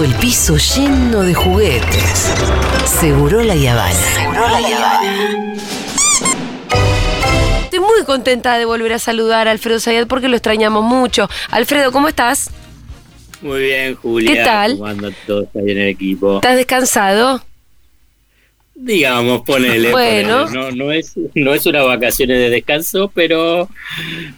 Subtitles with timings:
[0.00, 2.32] todo el piso lleno de juguetes.
[2.86, 3.92] Seguro la Yavana.
[3.92, 5.54] Seguro la Yavana.
[7.64, 11.28] Estoy muy contenta de volver a saludar a Alfredo Sayat porque lo extrañamos mucho.
[11.50, 12.50] Alfredo, ¿cómo estás?
[13.42, 14.32] Muy bien, Julia.
[14.32, 14.72] ¿Qué tal?
[14.78, 16.36] ¿Cómo anda todo ahí en el equipo?
[16.36, 17.42] ¿Estás descansado?
[18.82, 19.90] Digamos, ponele.
[19.90, 20.46] Bueno.
[20.46, 20.58] ponele.
[20.58, 23.68] No, no, es, no es una vacaciones de descanso, pero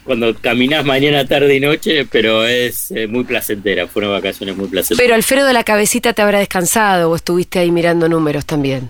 [0.03, 3.87] cuando caminas mañana, tarde y noche, pero es eh, muy placentera.
[3.87, 5.01] Fueron vacaciones muy placenteras.
[5.01, 8.89] Pero Alfredo de la cabecita te habrá descansado o estuviste ahí mirando números también.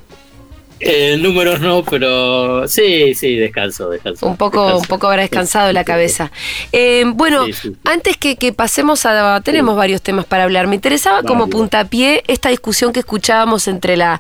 [0.85, 4.25] Eh, números no, pero sí, sí, descanso, descanso.
[4.25, 4.81] Un poco, descanso.
[4.81, 6.31] un poco habrá descansado la cabeza.
[6.71, 7.75] Eh, bueno, Sí, sí, sí.
[7.85, 9.41] antes que, que pasemos a...
[9.41, 10.67] Tenemos varios temas para hablar.
[10.67, 14.19] Me interesaba como puntapié esta discusión que escuchábamos entre la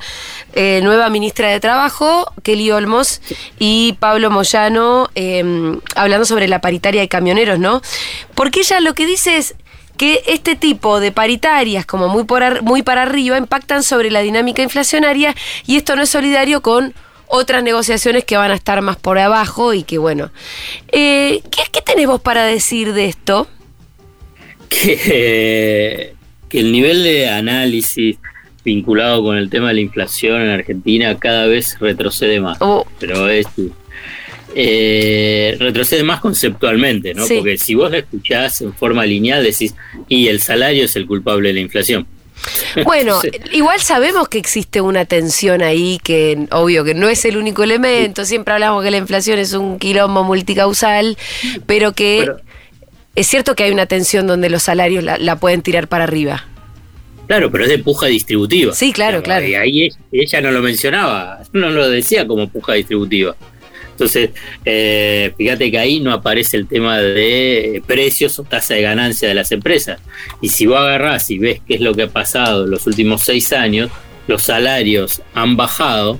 [0.55, 3.21] eh, nueva ministra de Trabajo, Kelly Olmos,
[3.59, 5.09] y Pablo Moyano,
[5.95, 7.81] hablando sobre la paritaria de camioneros, ¿no?
[8.35, 9.55] Porque ella lo que dice es
[9.97, 14.61] que este tipo de paritarias, como muy, por muy para arriba, impactan sobre la dinámica
[14.63, 16.93] inflacionaria y esto no es solidario con
[17.27, 20.31] otras negociaciones que van a estar más por abajo y que bueno.
[20.91, 23.47] Eh, ¿qué, ¿Qué tenés vos para decir de esto?
[24.73, 26.15] que,
[26.49, 28.17] que el nivel de análisis
[28.63, 32.57] vinculado con el tema de la inflación en Argentina cada vez retrocede más.
[32.61, 33.45] Oh, Pero es
[34.55, 37.25] eh, retrocede más conceptualmente, ¿no?
[37.25, 37.35] Sí.
[37.35, 39.75] Porque si vos la escuchás en forma lineal decís,
[40.07, 42.05] y el salario es el culpable de la inflación.
[42.83, 43.29] Bueno, Sí.
[43.53, 48.25] igual sabemos que existe una tensión ahí, que obvio que no es el único elemento,
[48.25, 51.17] siempre hablamos que la inflación es un quilombo multicausal,
[51.67, 52.37] pero que Pero-
[53.15, 56.45] es cierto que hay una tensión donde los salarios la, la pueden tirar para arriba.
[57.27, 58.73] Claro, pero es de puja distributiva.
[58.73, 59.47] Sí, claro, Digamos, claro.
[59.47, 63.35] Y ahí ella, ella no lo mencionaba, no lo decía como puja distributiva.
[63.93, 64.31] Entonces,
[64.65, 69.35] eh, fíjate que ahí no aparece el tema de precios o tasa de ganancia de
[69.35, 70.01] las empresas.
[70.41, 73.21] Y si vos agarrás y ves qué es lo que ha pasado en los últimos
[73.21, 73.91] seis años,
[74.27, 76.19] los salarios han bajado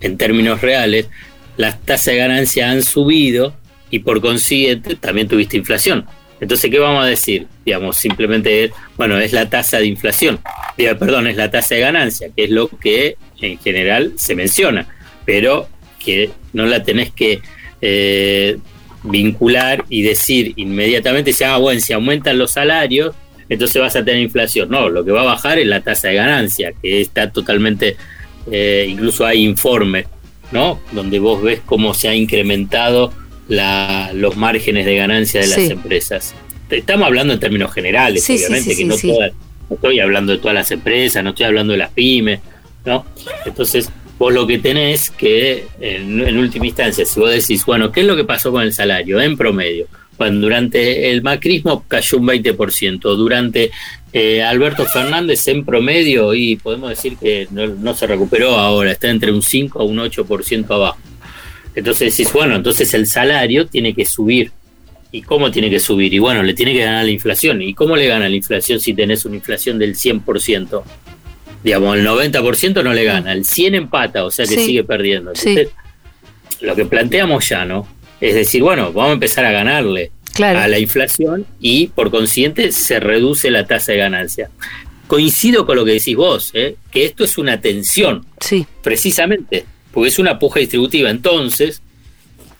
[0.00, 1.08] en términos reales,
[1.56, 3.54] las tasas de ganancia han subido
[3.90, 6.06] y por consiguiente también tuviste inflación.
[6.40, 7.46] Entonces, ¿qué vamos a decir?
[7.66, 10.40] Digamos, simplemente, bueno, es la tasa de inflación,
[10.76, 14.88] perdón, es la tasa de ganancia, que es lo que en general se menciona,
[15.26, 15.68] pero
[16.04, 17.40] que no la tenés que
[17.80, 18.56] eh,
[19.02, 23.14] vincular y decir inmediatamente, si, ah, bueno, si aumentan los salarios,
[23.48, 24.68] entonces vas a tener inflación.
[24.70, 27.96] No, lo que va a bajar es la tasa de ganancia, que está totalmente,
[28.50, 30.06] eh, incluso hay informes,
[30.52, 30.80] ¿no?
[30.92, 33.12] Donde vos ves cómo se ha incrementado
[33.48, 36.34] la, los márgenes de ganancia de las empresas.
[36.70, 39.32] Estamos hablando en términos generales, Sí, obviamente, sí, que no, todas-
[39.68, 42.40] no estoy hablando de todas las empresas, no estoy hablando de las pymes,
[42.84, 43.04] ¿no?
[43.44, 43.90] Entonces,
[44.20, 48.06] vos lo que tenés que, en, en última instancia, si vos decís, bueno, ¿qué es
[48.06, 49.86] lo que pasó con el salario en promedio?
[50.18, 53.70] Bueno, durante el macrismo cayó un 20%, durante
[54.12, 59.08] eh, Alberto Fernández en promedio, y podemos decir que no, no se recuperó ahora, está
[59.08, 60.98] entre un 5 a un 8% abajo.
[61.74, 64.52] Entonces decís, bueno, entonces el salario tiene que subir.
[65.12, 66.12] ¿Y cómo tiene que subir?
[66.12, 67.62] Y bueno, le tiene que ganar la inflación.
[67.62, 70.82] ¿Y cómo le gana la inflación si tenés una inflación del 100%?
[71.62, 74.66] Digamos, el 90% no le gana, el 100 empata, o sea que Sí.
[74.66, 75.34] sigue perdiendo.
[75.34, 75.58] Sí.
[76.60, 77.86] Lo que planteamos ya, ¿no?
[78.20, 80.60] Es decir, bueno, vamos a empezar a ganarle Claro.
[80.60, 84.50] a la inflación y por consiguiente se reduce la tasa de ganancia.
[85.06, 86.76] Coincido con lo que decís vos, ¿eh?
[86.92, 91.10] que esto es una tensión, Sí, precisamente, porque es una puja distributiva.
[91.10, 91.82] Entonces,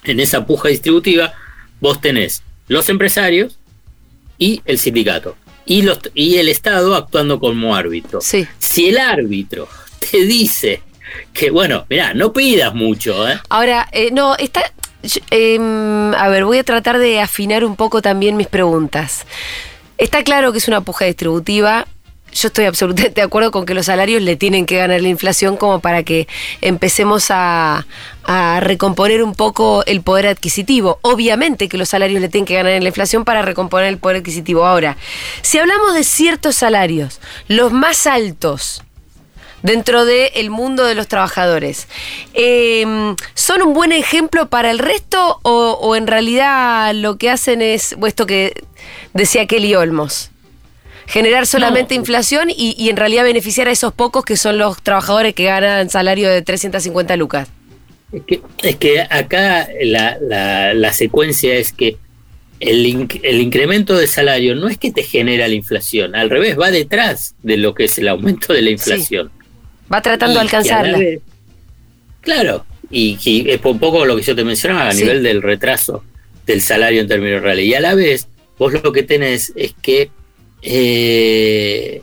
[0.05, 1.32] en esa puja distributiva,
[1.81, 3.59] vos tenés los empresarios
[4.38, 5.37] y el sindicato.
[5.70, 8.20] Y, los, y el Estado actuando como árbitro.
[8.20, 8.47] sí.
[8.58, 9.69] Si el árbitro
[10.10, 10.82] te dice
[11.32, 13.38] que, bueno, mirá, no pidas mucho, ¿eh?
[13.48, 14.72] Ahora, eh, no, está.
[15.31, 19.26] em, a ver, voy a tratar de afinar un poco también mis preguntas.
[19.97, 21.87] Está claro que es una puja distributiva.
[22.32, 25.56] Yo estoy absolutamente de acuerdo con que los salarios le tienen que ganar la inflación
[25.56, 26.28] como para que
[26.60, 27.86] empecemos a,
[28.60, 31.00] recomponer un poco el poder adquisitivo.
[31.02, 34.64] Obviamente que los salarios le tienen que ganar la inflación para recomponer el poder adquisitivo.
[34.64, 34.96] Ahora,
[35.42, 38.84] si hablamos de ciertos salarios, los más altos,
[39.62, 41.88] dentro del mundo de los trabajadores.
[42.34, 47.62] Eh, ¿Son un buen ejemplo para el resto o, o en realidad lo que hacen
[47.62, 48.55] es esto que
[49.12, 50.31] decía Kelly Olmos?
[51.06, 52.00] Generar solamente No.
[52.02, 55.91] inflación y, y en realidad beneficiar a esos pocos que son los trabajadores que ganan
[55.91, 57.49] salario de 350 lucas.
[58.12, 61.97] Es que, es que acá la, la- la secuencia es que
[62.58, 66.58] el, inc- el incremento de salario no es que te genera la inflación, al revés,
[66.58, 69.31] va detrás de lo que es el aumento de la inflación.
[69.93, 70.99] Va tratando de Y alcanzarla.
[70.99, 71.20] vez-
[72.20, 75.03] claro, y, y es un poco lo que yo te mencionaba a Sí.
[75.03, 76.05] nivel del retraso
[76.46, 77.64] del salario en términos reales.
[77.64, 78.26] Y a la vez,
[78.58, 80.11] vos lo que tenés es que
[80.62, 82.02] eh,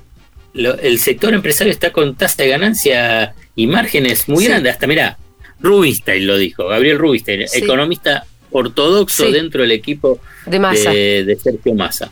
[0.54, 4.74] el sector empresario está con tasa de ganancia y márgenes muy grandes.
[4.74, 5.18] Hasta, mira,
[5.60, 12.12] Rubinstein lo dijo, Gabriel Rubinstein, economista ortodoxo dentro del equipo de, de, Sergio Massa.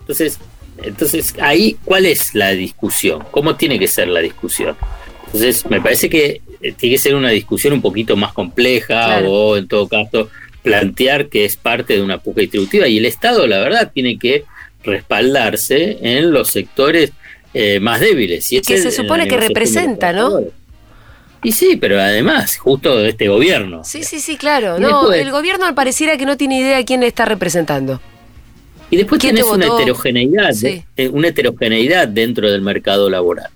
[0.00, 0.38] Entonces,
[0.82, 3.24] entonces, ahí, ¿cuál es la discusión?
[3.30, 4.76] ¿Cómo tiene que ser la discusión?
[5.26, 9.56] Entonces, me parece que eh, tiene que ser una discusión un poquito más compleja o,
[9.56, 10.28] en todo caso,
[10.62, 14.44] plantear que es parte de una puja distributiva y el Estado, la verdad, tiene que
[14.82, 17.12] respaldarse en los sectores
[17.54, 18.50] eh, más débiles.
[18.52, 20.40] Y, que se supone que representa, ¿no?
[21.44, 23.82] Y sí, pero además, justo de este gobierno.
[23.84, 24.78] Sí, sí, sí, claro.
[24.78, 28.00] no, el gobierno pareciera que no tiene idea quién le está representando.
[28.90, 33.48] Y después tienes una heterogeneidad, eh, una heterogeneidad dentro del mercado laboral.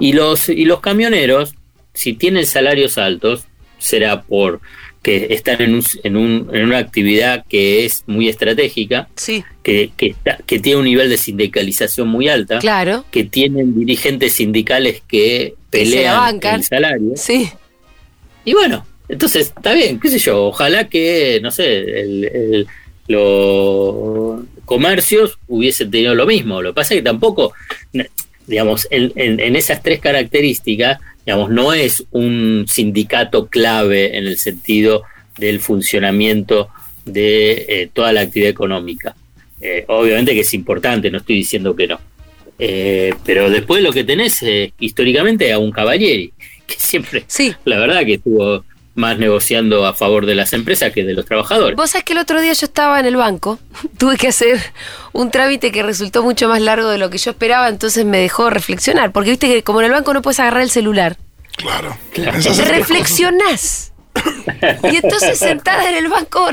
[0.00, 1.54] Y los, y los camioneros,
[1.92, 3.44] si tienen salarios altos,
[3.78, 4.60] será por
[5.02, 9.44] que están en, un, en, un, en una actividad que es muy estratégica, sí.
[9.68, 10.14] Que, que,
[10.46, 13.04] que, tiene un nivel de sindicalización muy alta, claro.
[13.10, 17.12] que tienen dirigentes sindicales que pelean el salario.
[17.16, 17.50] Sí.
[18.44, 22.66] Y bueno, entonces está bien, qué sé yo, ojalá que, no sé, el,
[23.08, 26.62] los comercios hubiesen tenido lo mismo.
[26.62, 27.52] Lo que pasa es que tampoco,
[28.46, 30.98] digamos, en, en esas tres características
[31.28, 35.02] digamos, no es un sindicato clave en el sentido
[35.36, 36.70] del funcionamiento
[37.04, 39.14] de eh, toda la actividad económica.
[39.60, 42.00] Eh, obviamente que es importante, no estoy diciendo que no.
[42.58, 44.44] Eh, pero después lo que tenés
[44.80, 46.32] históricamente a un Cavalieri,
[46.66, 47.54] que siempre, sí.
[47.64, 48.64] la verdad que estuvo
[48.98, 51.76] más negociando a favor de las empresas que de los trabajadores.
[51.76, 53.58] Vos sabés que el otro día yo estaba en el banco,
[53.98, 54.60] tuve que hacer
[55.12, 58.50] un trámite que resultó mucho más largo de lo que yo esperaba, entonces me dejó
[58.50, 61.16] reflexionar, porque viste que como en el banco no puedes agarrar el celular.
[61.56, 61.96] Claro.
[62.14, 63.92] Reflexionás.
[64.90, 66.48] Y entonces sentada en el banco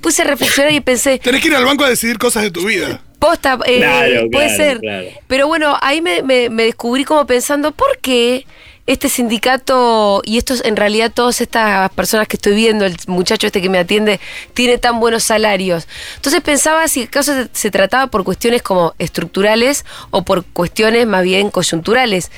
[0.00, 1.18] puse a reflexionar y pensé...
[1.18, 3.02] Tenés que ir al banco a decidir cosas de tu vida.
[3.18, 4.80] Posta, eh, puede ser.
[5.26, 8.46] Pero bueno, ahí me, me, me descubrí como pensando, ¿por qué
[8.90, 13.62] este sindicato y estos, en realidad todas estas personas que estoy viendo, el muchacho este
[13.62, 14.18] que me atiende,
[14.52, 15.86] tiene tan buenos salarios.
[16.16, 21.22] Entonces pensaba si acaso se, se trataba por cuestiones como estructurales o por cuestiones más
[21.22, 22.32] bien coyunturales.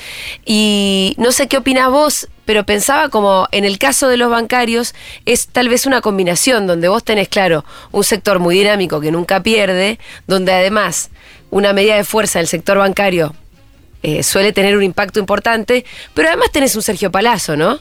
[0.44, 4.94] Y no sé qué opinas vos, pero pensaba como en el caso de los bancarios
[5.26, 9.42] es tal vez una combinación donde vos tenés, claro, un sector muy dinámico que nunca
[9.42, 11.10] pierde, donde además
[11.50, 13.34] una medida de fuerza del sector bancario
[14.02, 17.78] eh, suele tener un impacto importante, pero además tenés un Sergio Palazzo, ¿no?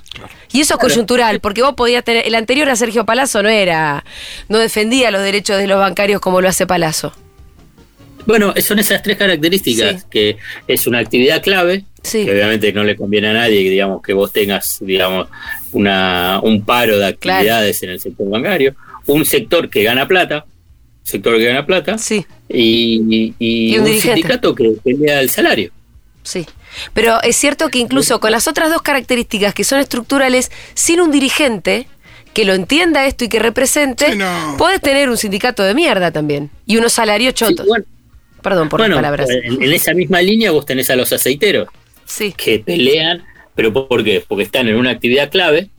[0.52, 4.06] Y eso es coyuntural, porque vos podías tener, el anterior a Sergio Palazzo no era,
[4.48, 7.12] no defendía los derechos de los bancarios como lo hace Palazzo.
[8.26, 10.38] Bueno, son esas tres características, que
[10.68, 14.78] es una actividad clave, que obviamente no le conviene a nadie, digamos, que vos tengas,
[14.82, 15.28] digamos,
[15.72, 18.76] una, un paro de actividades en el sector bancario,
[19.08, 20.46] un sector que gana plata,
[21.04, 22.26] sector que gana plata, sí.
[22.50, 25.72] y, y, un, sindicato que pelea el salario.
[26.24, 26.46] Sí.
[26.94, 31.12] Pero es cierto que incluso con las otras dos características que son estructurales, sin un
[31.12, 31.88] dirigente
[32.34, 34.18] que lo entienda esto y que represente,
[34.58, 36.50] puedes tener un sindicato de mierda también.
[36.66, 37.68] Y unos salarios chotos.
[38.42, 39.30] Perdón por las palabras.
[39.30, 41.68] En, esa misma línea vos tenés a los aceiteros.
[42.06, 42.34] Sí.
[42.36, 43.24] Que pelean,
[43.56, 44.24] pero ¿por qué?
[44.28, 45.70] Porque están en una actividad clave.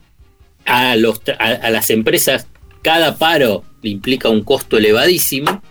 [0.65, 2.47] A, los, a, las empresas,
[2.81, 5.61] cada paro le implica un costo elevadísimo.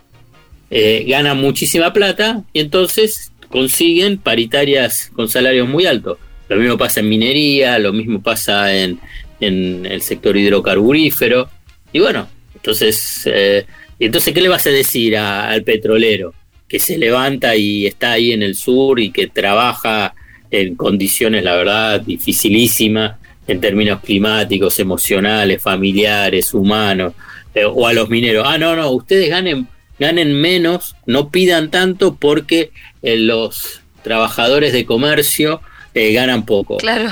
[0.70, 6.18] Eh, ganan muchísima plata y entonces consiguen paritarias con salarios muy altos.
[6.48, 8.98] Lo mismo pasa en minería, lo mismo pasa en,
[9.40, 11.48] el sector hidrocarburífero.
[11.93, 13.67] Y bueno, entonces, eh,
[13.98, 16.34] entonces ¿qué le vas a decir al petrolero?
[16.72, 20.14] Que se levanta y está ahí en el sur y que trabaja
[20.50, 27.12] en condiciones, la verdad, dificilísimas en términos climáticos, emocionales, familiares, humanos,
[27.55, 28.46] eh, o a los mineros.
[28.48, 32.70] Ah, no, no, ustedes ganen ganen menos, no pidan tanto porque
[33.02, 35.60] eh, los trabajadores de comercio
[35.93, 36.79] eh, ganan poco.
[36.79, 37.10] Claro.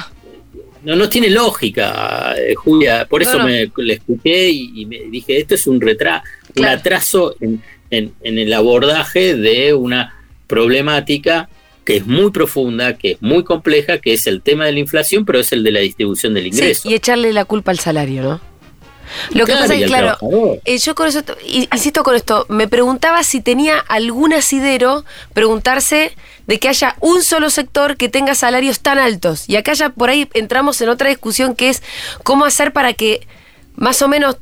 [0.85, 3.05] No, no tiene lógica, Julia.
[3.05, 6.25] Por eso me le escuché y, me dije, esto es un retraso,
[6.57, 10.15] un atraso en, en, el abordaje de una
[10.47, 11.49] problemática
[11.85, 15.25] que es muy profunda, que es muy compleja, que es el tema de la inflación,
[15.25, 16.89] pero es el de la distribución del ingreso.
[16.89, 18.51] y echarle la culpa al salario, ¿no?
[19.31, 20.17] Lo que pasa es que, claro,
[20.65, 25.05] eh, yo con eso, insisto con esto, me preguntaba si tenía algún asidero
[25.35, 26.15] preguntarse
[26.47, 29.49] de que haya un solo sector que tenga salarios tan altos.
[29.49, 31.83] Y acá ya por ahí entramos en otra discusión que es
[32.23, 33.27] cómo hacer para que
[33.77, 34.37] más o menos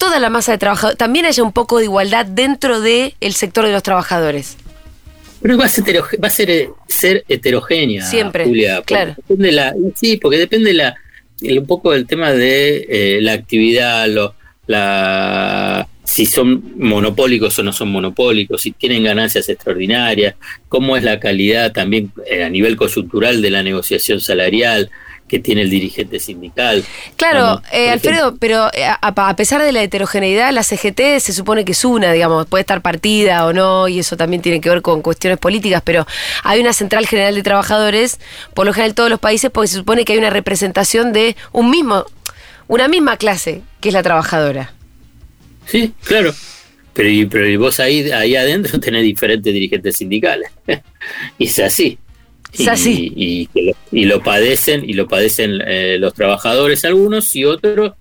[0.00, 3.72] toda la masa de trabajadores, también haya un poco de igualdad dentro del sector de
[3.72, 4.56] los trabajadores.
[5.42, 5.84] Pero va a ser,
[6.22, 8.82] va a ser, eh, ser heterogénea, Siempre, Julia.
[8.82, 9.14] Claro.
[9.16, 10.96] Depende la, sí, porque depende de la
[11.42, 14.34] un poco del tema de eh, la actividad, lo,
[14.66, 20.34] la, si son monopólicos o no son monopólicos, si tienen ganancias extraordinarias,
[20.68, 24.90] cómo es la calidad también eh, a nivel coyuntural de la negociación salarial
[25.30, 26.84] que tiene el dirigente sindical.
[27.14, 31.70] Claro, eh, Alfredo, pero eh, a, pesar de la heterogeneidad, la CGT se supone que
[31.70, 35.02] es una, digamos, puede estar partida o no, y eso también tiene que ver con
[35.02, 36.04] cuestiones políticas, pero
[36.42, 38.18] hay una central general de trabajadores,
[38.54, 41.36] por lo general en todos los países, porque se supone que hay una representación de
[41.52, 42.04] un mismo,
[42.66, 44.74] una misma clase, que es la trabajadora.
[45.66, 46.34] Sí, claro.
[46.92, 50.50] Pero, pero vos ahí, ahí adentro tenés diferentes dirigentes sindicales.
[51.38, 52.00] y es así.
[52.52, 53.12] Es así.
[53.14, 53.48] Y,
[53.92, 57.92] y, lo, padecen, y lo padecen eh, los trabajadores algunos y otros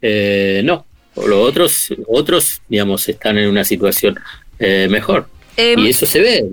[0.00, 0.86] eh, no.
[1.16, 4.16] Los otros, otros, digamos, están en una situación
[4.58, 5.26] eh, mejor.
[5.56, 6.46] Em, y eso se ve,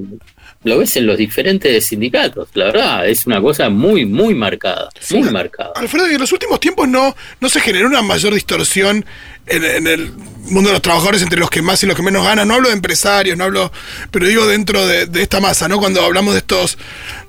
[0.65, 5.29] lo ves en los diferentes sindicatos, la verdad, es una cosa muy, muy marcada, muy
[5.29, 5.74] marcada.
[5.75, 9.05] Alfredo, y en los últimos tiempos no, no se generó una mayor distorsión
[9.45, 10.12] en, el
[10.50, 12.48] mundo de los trabajadores entre los que más y los que menos ganan.
[12.48, 13.72] No hablo de empresarios, no hablo,
[14.10, 15.77] pero digo dentro de, esta masa, ¿no?
[15.77, 16.79] Cuando hablamos de estos,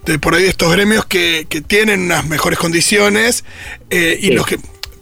[0.06, 3.44] de por ahí de estos gremios que, tienen unas mejores condiciones
[3.90, 4.58] eh, y los que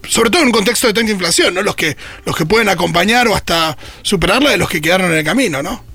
[0.08, 1.62] sobre todo en un contexto de tanta inflación, ¿no?
[1.62, 5.24] Los que, los que pueden acompañar o hasta superarla de los que quedaron en el
[5.24, 5.93] camino, ¿no?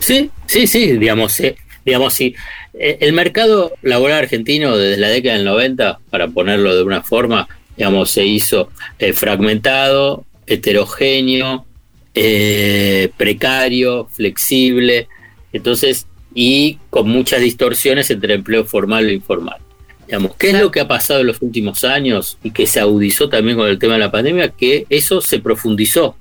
[0.00, 2.34] Sí, sí, sí, digamos, eh, digamos, sí.
[2.74, 7.48] Eh, el mercado laboral argentino desde la década del 90, para ponerlo de una forma,
[7.76, 8.70] digamos, se hizo
[9.14, 11.66] fragmentado, heterogéneo,
[12.14, 15.08] eh, precario, flexible,
[15.52, 19.58] entonces, y con muchas distorsiones entre empleo formal e informal.
[20.06, 23.28] Digamos, ¿Qué es lo que ha pasado en los últimos años y que se agudizó
[23.28, 24.48] también con el tema de la pandemia?
[24.48, 26.16] Que eso se profundizó,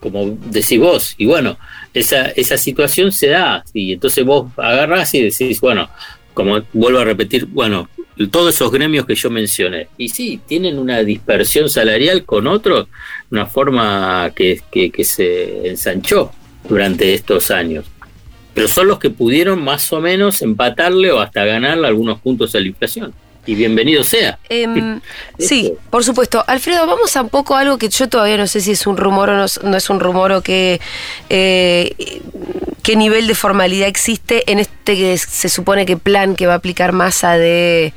[0.00, 1.58] como decís vos, y bueno,
[1.94, 5.88] esa, esa situación se da, y entonces vos agarrás y decís, bueno,
[6.34, 7.88] como vuelvo a repetir, bueno,
[8.30, 9.88] todos esos gremios que yo mencioné.
[9.98, 12.88] Y sí, tienen una dispersión salarial con otros,
[13.30, 16.30] una forma que, que, se ensanchó
[16.68, 17.86] durante estos años.
[18.54, 22.60] Pero son los que pudieron más o menos empatarle o hasta ganarle algunos puntos a
[22.60, 23.12] la inflación
[23.46, 24.38] y bienvenido sea.
[24.48, 25.00] Em,
[25.38, 26.44] sí, por supuesto.
[26.46, 28.96] Alfredo, vamos a un poco a algo que yo todavía no sé si es un
[28.96, 30.80] rumor o no, es un rumor o qué,
[31.30, 32.20] eh,
[32.82, 36.56] qué nivel de formalidad existe en este que se supone que plan que va a
[36.56, 37.94] aplicar masa de,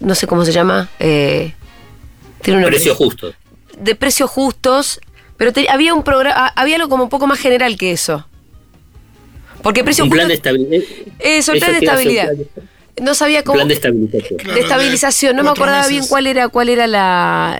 [0.00, 0.90] no sé cómo se llama.
[0.98, 1.52] Eh,
[2.42, 3.34] tiene precios justos.
[3.78, 5.00] De precios justos,
[5.36, 8.26] pero había un programa, había algo como un poco más general que eso.
[9.62, 10.82] Porque precios un plan de estabilidad.
[11.18, 12.30] Eso, el plan de estabilidad
[13.00, 13.56] no sabía cómo.
[13.56, 14.38] Plan de estabilización.
[14.54, 15.36] De estabilización.
[15.36, 17.58] No me acordaba bien cuál era, cuál era la,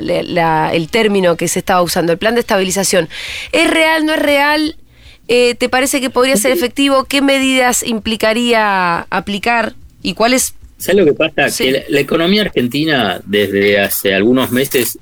[0.73, 2.13] el término que se estaba usando.
[2.13, 3.09] El plan de estabilización.
[3.53, 4.07] ¿Es real?
[4.07, 4.77] ¿No es real?
[5.29, 7.05] Eh, ¿Te parece que podría ser efectivo?
[7.05, 9.75] ¿Qué medidas implicaría aplicar?
[10.03, 10.55] ¿Y cuáles?
[10.77, 11.57] ¿Sabes lo que pasa?
[11.57, 14.99] Que la, economía argentina, desde hace algunos meses,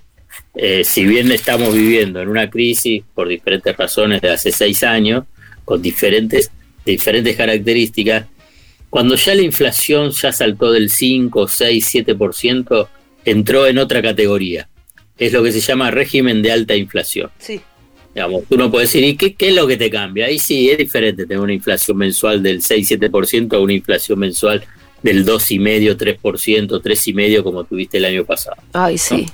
[0.54, 5.24] eh, si bien estamos viviendo en una crisis por diferentes razones de hace seis años,
[5.64, 6.50] con diferentes,
[6.84, 8.26] diferentes características,
[8.90, 12.88] cuando ya la inflación ya saltó del 5, 6, 7%,
[13.24, 14.68] entró en otra categoría.
[15.18, 17.30] Es lo que se llama régimen de alta inflación.
[17.38, 17.60] Sí.
[18.14, 20.26] Digamos, tú no puedes decir, ¿y qué, qué es lo que te cambia?
[20.26, 24.64] Ahí sí, es diferente tener una inflación mensual del 6, 7% a una inflación mensual
[25.02, 26.18] del 2,5, 3%,
[26.82, 28.56] 3,5% como tuviste el año pasado.
[28.72, 29.26] Ay, sí.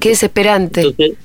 [0.00, 0.82] Qué desesperante.
[0.82, 1.18] Entonces,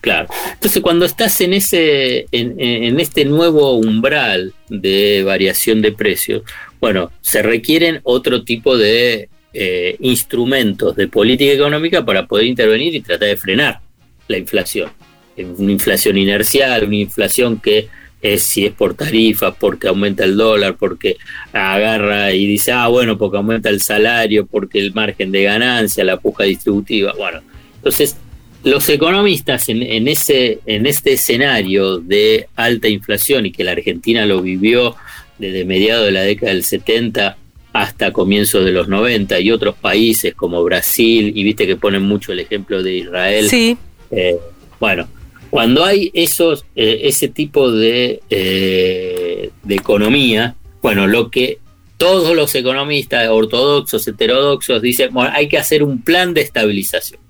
[0.00, 0.28] claro.
[0.54, 6.42] Entonces, cuando estás en, ese, en, en este nuevo umbral de variación de precios,
[6.80, 13.00] bueno, se requieren otro tipo de eh, instrumentos de política económica para poder intervenir y
[13.00, 13.80] tratar de frenar
[14.28, 14.90] la inflación.
[15.36, 17.88] Una inflación inercial, una inflación que
[18.20, 21.16] es si es por tarifas, porque aumenta el dólar, porque
[21.52, 26.16] agarra y dice, ah, bueno, porque aumenta el salario, porque el margen de ganancia, la
[26.16, 27.12] puja distributiva.
[27.16, 27.40] Bueno,
[27.76, 28.16] entonces
[28.64, 34.26] los economistas en, en, ese, en este escenario de alta inflación y que la Argentina
[34.26, 34.96] lo vivió
[35.38, 37.36] desde mediados de la década del 70
[37.72, 42.32] hasta comienzos de los 90 y otros países como Brasil, y viste que ponen mucho
[42.32, 43.48] el ejemplo de Israel.
[43.48, 43.76] Sí.
[44.10, 44.36] Eh,
[44.80, 45.08] bueno,
[45.50, 51.58] cuando hay esos, eh, ese tipo de, eh, de economía, bueno, lo que
[51.98, 57.20] todos los economistas ortodoxos, heterodoxos, dicen, bueno, hay que hacer un plan de estabilización.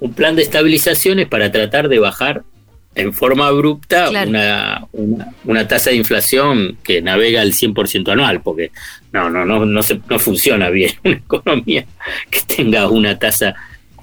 [0.00, 2.44] Un plan de estabilización es para tratar de bajar
[2.98, 4.84] en forma abrupta una,
[5.44, 8.72] una, tasa de inflación que navega al 100% anual, porque
[9.12, 11.86] no, no, no, no, se, no funciona bien una economía
[12.28, 13.54] que tenga una tasa.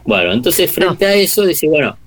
[0.05, 1.97] Bueno, entonces frente a eso dice, bueno,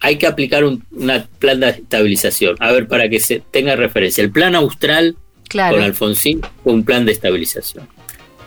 [0.00, 2.56] hay que aplicar un, una plan de estabilización.
[2.58, 4.24] A ver, para que se tenga referencia.
[4.24, 5.16] El plan austral
[5.48, 7.86] con Alfonsín fue un plan de estabilización.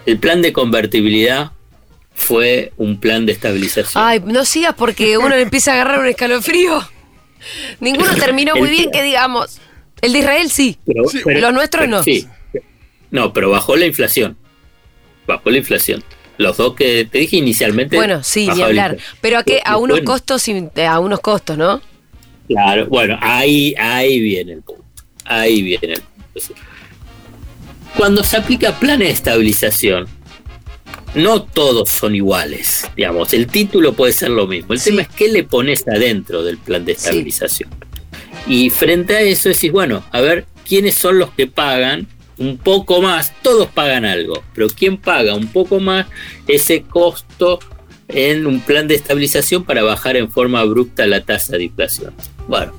[0.05, 1.51] El plan de convertibilidad
[2.13, 4.03] fue un plan de estabilización.
[4.03, 6.96] Ay, no sigas porque uno le empieza a agarrar un escalofrío.
[7.79, 9.59] Ninguno terminó muy bien, que digamos.
[10.01, 10.77] El de Israel sí.
[10.85, 12.03] Pero, Sí, pero- los nuestros no.
[12.03, 12.27] Sí.
[13.09, 14.37] No, pero bajó la inflación.
[15.25, 16.03] Bajó la inflación.
[16.37, 17.95] Los dos que te dije inicialmente.
[17.95, 18.97] Bueno, sí, ni hablar.
[19.21, 19.61] Pero a qué?
[19.65, 21.81] A Bueno, unos costos, y- a unos costos, ¿no?
[22.47, 24.83] Claro, bueno, ahí, ahí viene el punto.
[25.25, 26.53] Ahí viene el punto.
[27.95, 30.07] Cuando se aplica plan de estabilización,
[31.17, 32.89] no todos son iguales.
[32.95, 34.73] Digamos, el título puede ser lo mismo.
[34.73, 34.91] El Sí.
[34.91, 36.99] tema es qué le pones adentro del plan de Sí.
[37.07, 37.69] estabilización.
[38.47, 42.07] Y frente a eso decís, bueno, a ver, ¿quiénes son los que pagan
[42.37, 43.33] un poco más?
[43.41, 46.05] Todos pagan algo, pero ¿quién paga un poco más
[46.47, 47.59] ese costo
[48.07, 52.13] en un plan de estabilización para bajar en forma abrupta la tasa de inflación?
[52.47, 52.73] Bueno,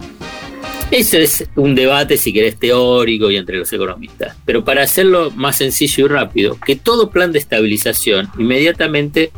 [0.91, 4.37] eso es un debate, si querés, teórico y entre los economistas.
[4.45, 9.31] Pero para hacerlo más sencillo y rápido, que todo plan de estabilización inmediatamente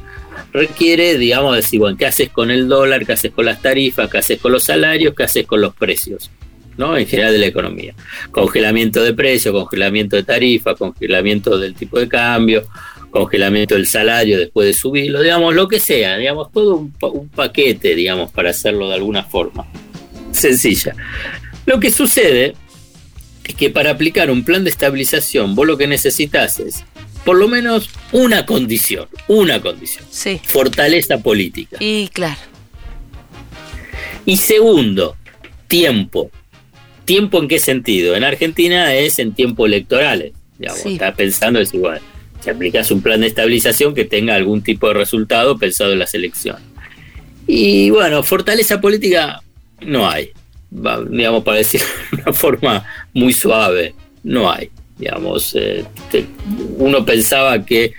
[0.53, 3.05] requiere, digamos, decir, bueno, ¿qué haces con el dólar?
[3.05, 4.11] ¿Qué haces con las tarifas?
[4.11, 5.15] ¿Qué haces con los salarios?
[5.15, 6.31] ¿Qué haces con los precios?
[6.77, 6.97] ¿no?
[6.97, 7.95] En general de la economía.
[8.31, 12.63] Congelamiento de precios, congelamiento de tarifas, congelamiento del tipo de cambio,
[13.11, 18.31] congelamiento del salario después de subirlo, digamos, lo que sea, digamos, todo un paquete, digamos,
[18.31, 19.67] para hacerlo de alguna forma.
[20.33, 20.95] Sencilla.
[21.67, 22.55] Lo que sucede
[23.45, 26.85] es que para aplicar un plan de estabilización, vos lo que necesitas es
[27.25, 30.41] por lo menos una condición, una condición, Sí.
[30.45, 31.77] fortaleza política.
[31.81, 32.41] Y claro.
[34.25, 35.17] Y segundo,
[35.69, 36.31] tiempo.
[37.05, 38.15] ¿Tiempo en qué sentido?
[38.17, 40.33] En Argentina es en tiempo electorales.
[40.59, 40.93] Digamos, Sí.
[40.93, 42.01] Está pensando, es igual,
[42.43, 46.15] si aplicas un plan de estabilización que tenga algún tipo de resultado pensado en las
[46.15, 46.63] elecciones.
[47.47, 49.43] Y bueno, fortaleza política
[49.83, 50.31] no hay.
[50.71, 51.81] Digamos, para decir
[52.13, 52.85] de una forma
[53.15, 54.71] muy suave, no hay.
[54.99, 56.27] Digamos, eh, te-
[56.77, 57.93] uno pensaba que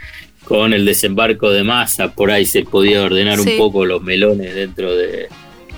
[0.45, 3.51] con el desembarco de masa por ahí se podía ordenar Sí.
[3.51, 5.27] un poco los melones dentro de,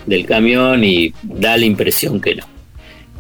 [0.06, 2.46] del camión y da la impresión que no.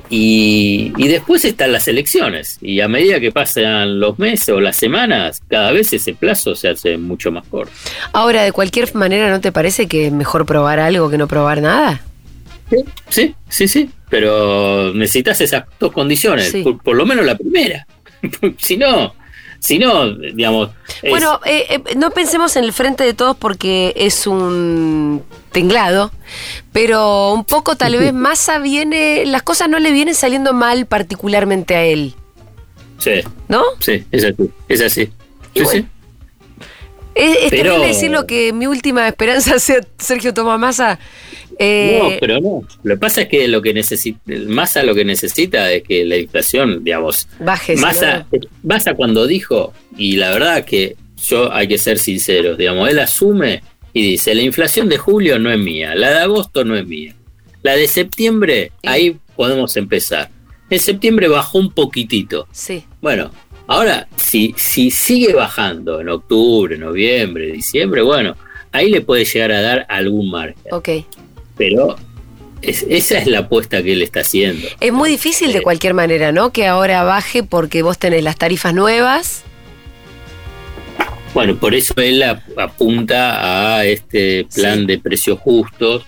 [0.10, 4.76] Y, y después están las elecciones y a medida que pasan los meses o las
[4.76, 7.72] semanas, cada vez ese plazo se hace mucho más corto.
[8.12, 11.62] Ahora, de cualquier manera, ¿no te parece que es mejor probar algo que no probar
[11.62, 12.02] nada?
[13.10, 16.64] Sí, sí, sí, pero necesitas esas dos condiciones, Sí.
[16.64, 17.86] por, por lo menos la primera.
[18.58, 19.14] si no,
[19.60, 20.70] si no, digamos...
[21.02, 26.12] es- Bueno, eh, eh, no pensemos en el frente de todos porque es un tinglado,
[26.72, 31.76] pero un poco tal vez Massa viene, las cosas no le vienen saliendo mal particularmente
[31.76, 32.16] a él,
[32.98, 33.62] sí, ¿no?
[33.80, 35.02] sí, es así, es así.
[35.54, 35.88] Y Sí, bueno, sí.
[37.16, 41.00] Es, es Pero- terrible decirlo que mi última esperanza sea Sergio Tomás Massa.
[41.60, 42.62] Eh, No, pero no.
[42.84, 46.18] Lo que pasa es que lo que necesita, Massa lo que necesita es que la
[46.18, 47.76] inflación, digamos, baje.
[47.78, 48.26] Massa,
[48.64, 50.96] Massa cuando dijo, y la verdad que
[51.28, 53.62] yo hay que ser sinceros, digamos, él asume
[53.94, 57.16] y dice, la inflación de julio no es mía, la de agosto no es mía,
[57.62, 58.88] la de septiembre, Sí.
[58.88, 60.30] ahí podemos empezar.
[60.70, 62.48] En septiembre bajó un poquitito.
[62.52, 63.32] Sí, Bueno,
[63.68, 68.36] ahora, si, si sigue bajando en octubre, noviembre, diciembre, bueno,
[68.72, 70.56] ahí le puede llegar a dar algún margen.
[70.72, 70.90] ok.
[71.58, 71.96] Pero
[72.62, 74.68] es- esa es la apuesta que él está haciendo.
[74.80, 76.52] Es muy difícil de cualquier manera, ¿no?
[76.52, 79.44] Que ahora baje porque vos tenés las tarifas nuevas.
[81.34, 84.86] Bueno, por eso él ap- apunta a este plan Sí.
[84.86, 86.04] de precios justos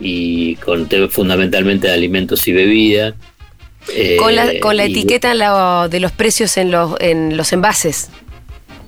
[0.00, 3.14] y con te- fundamentalmente de alimentos y bebidas.
[3.92, 5.34] Eh, Con la, con la etiqueta
[5.88, 8.08] de los precios en los, en los envases.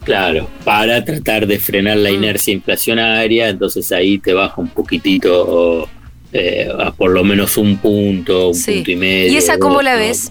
[0.06, 2.14] Claro, para tratar de frenar la Mm.
[2.14, 5.88] inercia inflacionaria, entonces ahí te baja un poquitito,
[6.32, 8.74] eh, a por lo menos un punto, un Sí.
[8.76, 9.32] punto y medio.
[9.32, 10.30] ¿Y esa cómo la ves?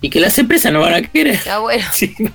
[0.00, 1.38] Y que las empresas no van a querer.
[1.50, 1.84] Ah, bueno.
[1.92, 2.14] Sí.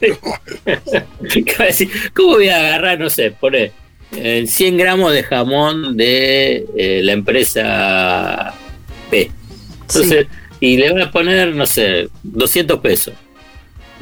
[1.46, 1.90] ¿Qué va a decir?
[2.14, 3.72] ¿Cómo voy a agarrar, no sé, pone
[4.12, 8.54] eh, 100 gramos de jamón de eh, la empresa
[9.10, 9.32] P?
[9.82, 10.28] Entonces,
[10.60, 13.14] y le van a poner, no sé, 200 pesos.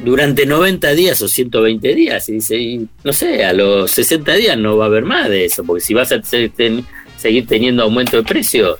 [0.03, 2.29] Durante 90 días o 120 días.
[2.29, 5.45] Y dice, y, no sé, a los 60 días no va a haber más de
[5.45, 6.85] eso, porque si vas a ten-
[7.17, 8.77] seguir teniendo aumento de precio,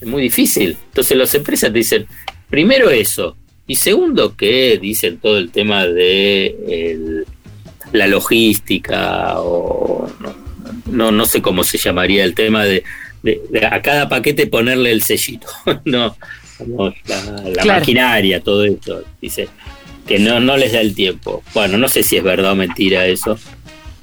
[0.00, 0.76] es muy difícil.
[0.88, 2.06] Entonces las empresas te dicen,
[2.50, 3.36] primero eso,
[3.68, 7.26] y segundo que dicen todo el tema de el-
[7.92, 10.34] la logística o no,
[10.90, 12.82] no, no sé cómo se llamaría el tema de,
[13.22, 15.46] de- de a cada paquete ponerle el sellito,
[15.84, 16.16] no,
[16.58, 17.80] como la, la Claro.
[17.80, 19.48] maquinaria, todo eso, dice
[20.06, 21.42] que no, no les da el tiempo.
[21.54, 23.38] Bueno, no sé si es verdad o mentira eso,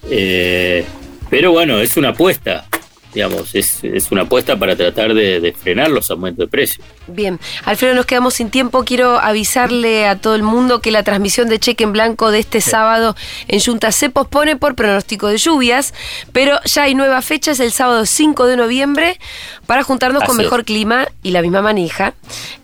[0.09, 0.83] eh,
[1.29, 2.67] pero bueno, es una apuesta.
[3.13, 6.85] Digamos, es, es una apuesta para tratar de, de frenar los aumentos de precios.
[7.07, 8.83] Bien, Alfredo, nos quedamos sin tiempo.
[8.83, 12.61] Quiero avisarle a todo el mundo que la transmisión de cheque en blanco de este
[12.61, 13.15] sábado
[13.47, 15.93] en Junta se pospone por pronóstico de lluvias,
[16.31, 19.19] pero ya hay nueva fecha, es el sábado 5 de noviembre,
[19.65, 20.43] para juntarnos con es.
[20.43, 22.13] mejor clima y la misma manija.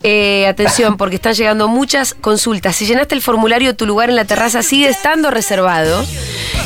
[0.02, 2.76] Eh, atención, porque están llegando muchas consultas.
[2.76, 6.02] Si llenaste el formulario, tu lugar en la terraza sigue estando reservado.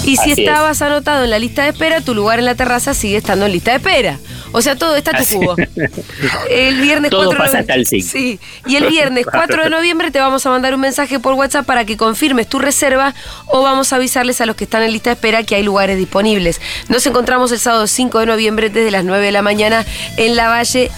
[0.05, 0.39] Y si Así es.
[0.39, 3.53] estabas anotado en la lista de espera, tu lugar en la terraza sigue estando en
[3.53, 4.19] lista de espera.
[4.53, 5.57] O sea, todo está tu cubo.
[6.51, 7.87] El viernes Todo 4 de pasa novie- hasta el.
[7.87, 8.39] Sí.
[8.67, 11.85] Y el viernes 4 de noviembre te vamos a mandar un mensaje por WhatsApp para
[11.85, 13.15] que confirmes tu reserva
[13.47, 15.99] o vamos a avisarles a los que están en lista de espera que hay lugares
[15.99, 16.61] disponibles.
[16.89, 19.85] Nos encontramos el sábado 5 de noviembre desde las 9 de la mañana
[20.17, 20.91] en la Valle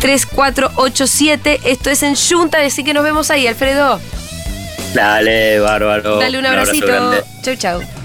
[0.00, 1.60] 3487.
[1.64, 4.00] Esto es en Junta, así que nos vemos ahí, Alfredo.
[4.94, 6.18] Dale, bárbaro.
[6.18, 6.86] Dale un abracito.
[6.86, 7.22] grande.
[7.42, 7.99] Chau, chau.